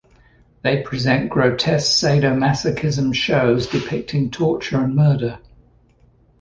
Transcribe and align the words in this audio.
They 0.63 0.81
present 0.81 1.29
grotesque 1.29 2.03
sadomasochism 2.03 3.13
shows 3.13 3.67
depicting 3.67 4.31
torture 4.31 4.83
and 4.83 4.95
murder. 4.95 5.37